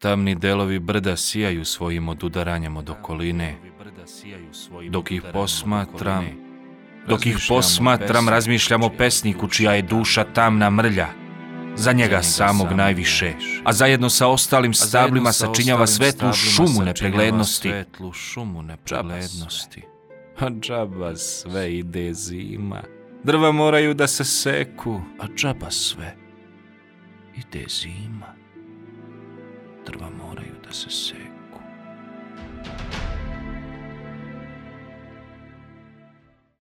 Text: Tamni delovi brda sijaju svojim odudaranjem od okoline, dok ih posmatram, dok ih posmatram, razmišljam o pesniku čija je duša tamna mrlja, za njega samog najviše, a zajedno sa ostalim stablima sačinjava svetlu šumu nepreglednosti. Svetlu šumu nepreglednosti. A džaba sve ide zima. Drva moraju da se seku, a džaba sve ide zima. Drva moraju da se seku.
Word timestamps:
Tamni 0.00 0.34
delovi 0.34 0.78
brda 0.78 1.16
sijaju 1.16 1.64
svojim 1.64 2.08
odudaranjem 2.08 2.76
od 2.76 2.90
okoline, 2.90 3.56
dok 4.90 5.10
ih 5.10 5.22
posmatram, 5.32 6.26
dok 7.08 7.26
ih 7.26 7.36
posmatram, 7.48 8.28
razmišljam 8.28 8.82
o 8.82 8.90
pesniku 8.98 9.48
čija 9.48 9.74
je 9.74 9.82
duša 9.82 10.24
tamna 10.24 10.70
mrlja, 10.70 11.08
za 11.76 11.92
njega 11.92 12.22
samog 12.22 12.72
najviše, 12.72 13.32
a 13.64 13.72
zajedno 13.72 14.10
sa 14.10 14.28
ostalim 14.28 14.74
stablima 14.74 15.32
sačinjava 15.32 15.86
svetlu 15.86 16.32
šumu 16.32 16.82
nepreglednosti. 16.84 17.68
Svetlu 17.68 18.12
šumu 18.12 18.62
nepreglednosti. 18.62 19.82
A 20.38 20.50
džaba 20.60 21.16
sve 21.16 21.76
ide 21.76 22.14
zima. 22.14 22.82
Drva 23.24 23.52
moraju 23.52 23.94
da 23.94 24.06
se 24.06 24.24
seku, 24.24 25.00
a 25.18 25.26
džaba 25.36 25.70
sve 25.70 26.16
ide 27.36 27.64
zima. 27.68 28.40
Drva 29.90 30.10
moraju 30.10 30.54
da 30.66 30.72
se 30.72 30.90
seku. 30.90 31.29